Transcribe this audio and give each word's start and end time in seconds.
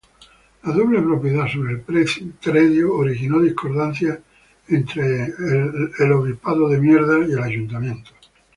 La 0.63 0.73
doble 0.73 0.99
propiedad 0.99 1.47
sobre 1.47 1.73
el 1.73 1.81
predio 1.81 2.95
originó 2.95 3.39
discordancias 3.39 4.17
entre 4.67 5.25
el 5.25 6.11
Obispado 6.11 6.73
y 6.73 6.89
el 6.89 7.37
Ayuntamiento. 7.39 8.09